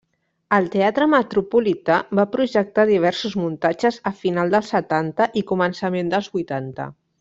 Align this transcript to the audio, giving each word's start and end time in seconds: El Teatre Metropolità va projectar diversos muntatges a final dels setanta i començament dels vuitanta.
El 0.55 0.69
Teatre 0.75 1.07
Metropolità 1.11 1.97
va 2.21 2.25
projectar 2.37 2.87
diversos 2.93 3.37
muntatges 3.43 4.03
a 4.13 4.17
final 4.25 4.57
dels 4.59 4.75
setanta 4.79 5.33
i 5.45 5.49
començament 5.57 6.15
dels 6.17 6.37
vuitanta. 6.39 6.95